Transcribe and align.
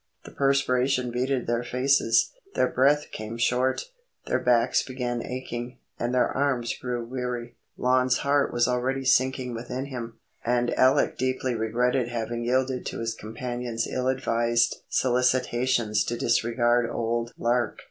The 0.25 0.31
perspiration 0.31 1.11
beaded 1.11 1.45
their 1.45 1.63
faces, 1.63 2.31
their 2.55 2.67
breath 2.67 3.11
came 3.11 3.37
short, 3.37 3.91
their 4.25 4.39
backs 4.39 4.81
began 4.81 5.23
aching, 5.23 5.77
and 5.99 6.11
their 6.11 6.27
arms 6.27 6.75
grew 6.75 7.05
weary. 7.05 7.55
Lon's 7.77 8.17
heart 8.17 8.51
was 8.51 8.67
already 8.67 9.05
sinking 9.05 9.53
within 9.53 9.85
him, 9.85 10.17
and 10.43 10.73
Alec 10.73 11.19
deeply 11.19 11.53
regretted 11.53 12.07
having 12.07 12.43
yielded 12.43 12.83
to 12.87 12.97
his 12.99 13.13
companion's 13.13 13.85
ill 13.85 14.07
advised 14.07 14.77
solicitations 14.89 16.03
to 16.05 16.17
disregard 16.17 16.89
old 16.89 17.31
Lark. 17.37 17.77